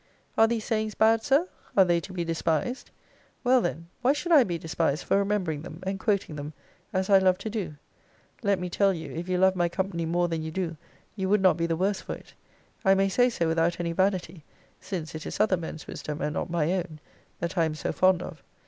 [0.35, 1.47] Are these sayings bad, Sir?
[1.77, 2.89] are they to be despised?
[3.43, 6.53] Well, then, why should I be despised for remembering them, and quoting them,
[6.91, 7.75] as I love to do?
[8.41, 10.75] Let me tell you, if you loved my company more than you do,
[11.15, 12.33] you would not be the worse for it.
[12.83, 14.43] I may say so without any vanity;
[14.79, 16.99] since it is other men's wisdom, and not my own,
[17.39, 18.41] that I am so fond of.